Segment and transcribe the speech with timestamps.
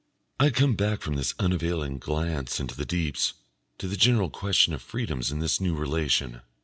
[0.39, 3.33] I come back from this unavailing glance into the deeps
[3.77, 6.41] to the general question of freedoms in this new relation.